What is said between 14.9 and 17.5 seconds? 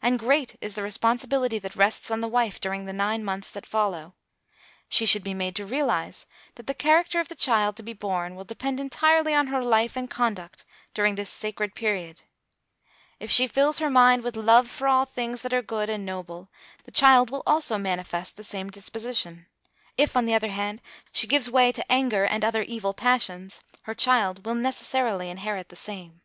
things that are good and noble, the child will